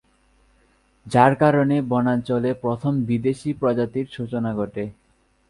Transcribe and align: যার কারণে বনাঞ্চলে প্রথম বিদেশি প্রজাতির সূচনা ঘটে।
যার 1.05 1.33
কারণে 1.35 1.75
বনাঞ্চলে 1.89 2.51
প্রথম 2.63 2.93
বিদেশি 3.05 3.49
প্রজাতির 3.53 4.07
সূচনা 4.11 4.51
ঘটে। 4.55 4.83